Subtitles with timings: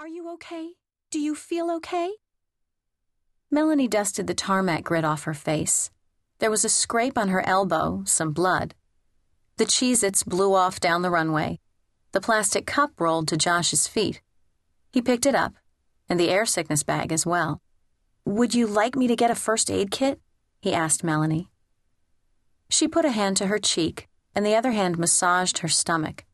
[0.00, 0.70] Are you okay?
[1.10, 2.12] Do you feel okay?
[3.50, 5.90] Melanie dusted the tarmac grit off her face.
[6.38, 8.74] There was a scrape on her elbow, some blood.
[9.58, 11.58] The Cheez Its blew off down the runway.
[12.12, 14.22] The plastic cup rolled to Josh's feet.
[14.90, 15.52] He picked it up,
[16.08, 17.60] and the air sickness bag as well.
[18.24, 20.18] Would you like me to get a first aid kit?
[20.62, 21.50] he asked Melanie.
[22.70, 26.24] She put a hand to her cheek, and the other hand massaged her stomach.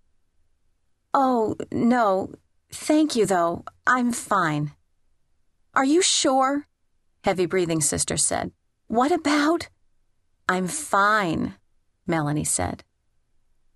[1.12, 2.30] Oh, no.
[2.70, 3.64] Thank you, though.
[3.86, 4.72] I'm fine.
[5.74, 6.66] Are you sure?
[7.24, 8.52] Heavy breathing sister said.
[8.88, 9.68] What about?
[10.48, 11.54] I'm fine,
[12.06, 12.84] Melanie said.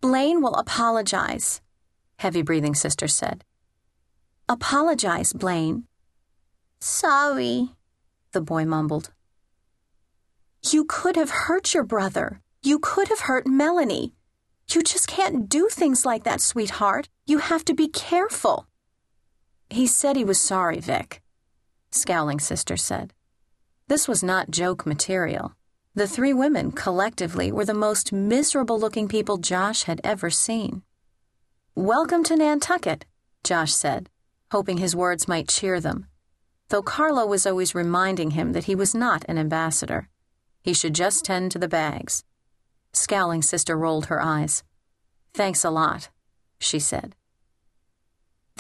[0.00, 1.60] Blaine will apologize,
[2.16, 3.44] heavy breathing sister said.
[4.48, 5.84] Apologize, Blaine.
[6.80, 7.70] Sorry,
[8.32, 9.12] the boy mumbled.
[10.62, 12.40] You could have hurt your brother.
[12.62, 14.14] You could have hurt Melanie.
[14.72, 17.08] You just can't do things like that, sweetheart.
[17.26, 18.66] You have to be careful.
[19.70, 21.22] He said he was sorry, Vic,
[21.92, 23.14] scowling sister said.
[23.86, 25.54] This was not joke material.
[25.94, 30.82] The three women, collectively, were the most miserable looking people Josh had ever seen.
[31.76, 33.06] Welcome to Nantucket,
[33.44, 34.10] Josh said,
[34.50, 36.06] hoping his words might cheer them,
[36.68, 40.08] though Carlo was always reminding him that he was not an ambassador.
[40.62, 42.24] He should just tend to the bags.
[42.92, 44.64] Scowling sister rolled her eyes.
[45.32, 46.08] Thanks a lot,
[46.58, 47.14] she said.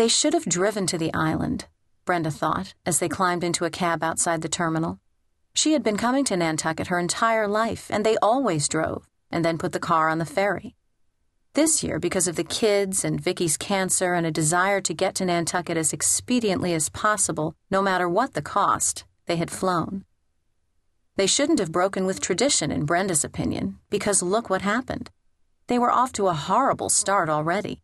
[0.00, 1.66] They should have driven to the island,
[2.06, 4.98] Brenda thought, as they climbed into a cab outside the terminal.
[5.52, 9.58] She had been coming to Nantucket her entire life, and they always drove, and then
[9.58, 10.74] put the car on the ferry.
[11.52, 15.26] This year, because of the kids and Vicky's cancer and a desire to get to
[15.26, 20.06] Nantucket as expediently as possible, no matter what the cost, they had flown.
[21.16, 25.10] They shouldn't have broken with tradition, in Brenda's opinion, because look what happened.
[25.66, 27.82] They were off to a horrible start already.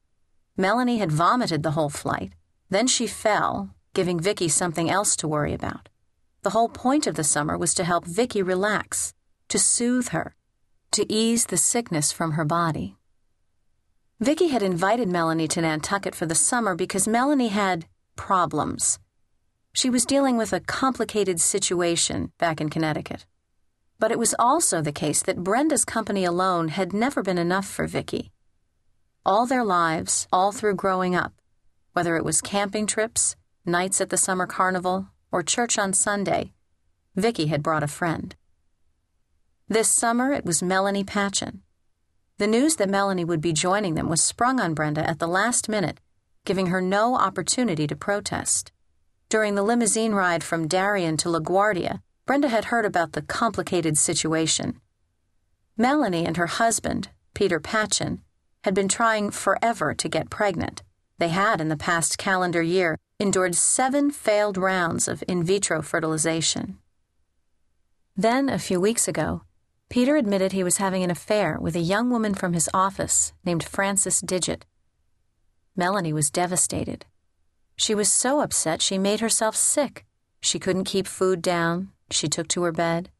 [0.56, 2.32] Melanie had vomited the whole flight.
[2.70, 5.88] Then she fell, giving Vicky something else to worry about.
[6.42, 9.12] The whole point of the summer was to help Vicky relax,
[9.48, 10.34] to soothe her,
[10.92, 12.96] to ease the sickness from her body.
[14.18, 17.86] Vicky had invited Melanie to Nantucket for the summer because Melanie had
[18.16, 18.98] problems.
[19.74, 23.26] She was dealing with a complicated situation back in Connecticut.
[23.98, 27.86] But it was also the case that Brenda's company alone had never been enough for
[27.86, 28.30] Vicky.
[29.26, 31.32] All their lives, all through growing up,
[31.94, 36.52] whether it was camping trips, nights at the summer carnival, or church on Sunday,
[37.16, 38.36] Vicky had brought a friend.
[39.68, 41.62] This summer it was Melanie Patchen.
[42.38, 45.68] The news that Melanie would be joining them was sprung on Brenda at the last
[45.68, 45.98] minute,
[46.44, 48.70] giving her no opportunity to protest.
[49.28, 54.80] During the limousine ride from Darien to LaGuardia, Brenda had heard about the complicated situation.
[55.76, 58.22] Melanie and her husband, Peter Patchen,
[58.66, 60.82] had been trying forever to get pregnant.
[61.18, 66.78] They had, in the past calendar year, endured seven failed rounds of in vitro fertilization.
[68.16, 69.42] Then, a few weeks ago,
[69.88, 73.62] Peter admitted he was having an affair with a young woman from his office named
[73.62, 74.66] Frances Digit.
[75.76, 77.06] Melanie was devastated.
[77.76, 80.04] She was so upset she made herself sick.
[80.40, 81.92] She couldn't keep food down.
[82.10, 83.10] She took to her bed.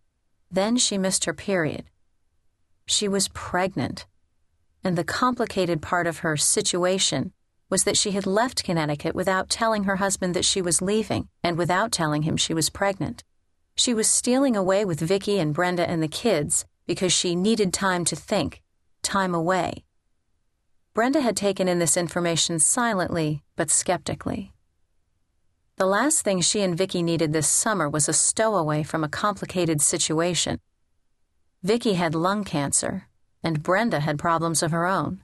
[0.50, 1.84] Then she missed her period.
[2.84, 4.06] She was pregnant.
[4.86, 7.32] And the complicated part of her situation
[7.68, 11.58] was that she had left Connecticut without telling her husband that she was leaving and
[11.58, 13.24] without telling him she was pregnant.
[13.74, 18.04] She was stealing away with Vicky and Brenda and the kids because she needed time
[18.04, 18.62] to think,
[19.02, 19.82] time away.
[20.94, 24.52] Brenda had taken in this information silently but skeptically.
[25.78, 29.80] The last thing she and Vicky needed this summer was a stowaway from a complicated
[29.80, 30.60] situation.
[31.64, 33.05] Vicky had lung cancer,
[33.46, 35.22] and Brenda had problems of her own.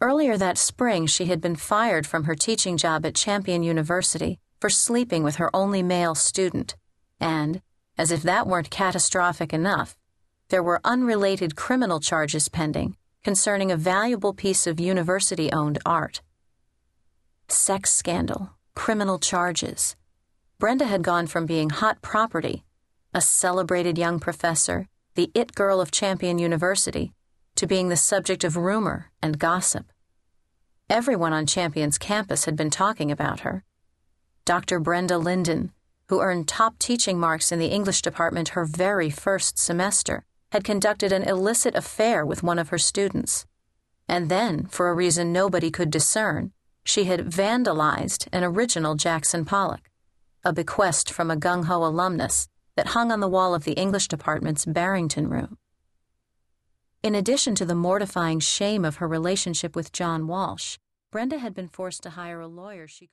[0.00, 4.70] Earlier that spring, she had been fired from her teaching job at Champion University for
[4.70, 6.76] sleeping with her only male student.
[7.18, 7.62] And,
[7.96, 9.98] as if that weren't catastrophic enough,
[10.50, 16.22] there were unrelated criminal charges pending concerning a valuable piece of university owned art.
[17.48, 19.96] Sex scandal, criminal charges.
[20.60, 22.62] Brenda had gone from being hot property,
[23.12, 24.86] a celebrated young professor,
[25.18, 27.12] the it girl of Champion University,
[27.56, 29.86] to being the subject of rumor and gossip.
[30.88, 33.64] Everyone on Champion's campus had been talking about her.
[34.44, 34.78] Dr.
[34.78, 35.72] Brenda Lyndon,
[36.06, 41.10] who earned top teaching marks in the English department her very first semester, had conducted
[41.10, 43.44] an illicit affair with one of her students.
[44.06, 46.52] And then, for a reason nobody could discern,
[46.84, 49.90] she had vandalized an original Jackson Pollock,
[50.44, 52.48] a bequest from a gung ho alumnus
[52.78, 55.58] that hung on the wall of the English department's Barrington room.
[57.02, 60.78] In addition to the mortifying shame of her relationship with John Walsh,
[61.10, 63.04] Brenda had been forced to hire a lawyer she